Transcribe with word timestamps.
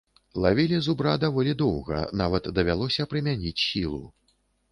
Лавілі 0.43 0.77
зубра 0.85 1.11
даволі 1.23 1.53
доўга, 1.59 1.99
нават 2.23 2.49
давялося 2.59 3.07
прымяніць 3.13 3.55
сілу. 3.67 4.03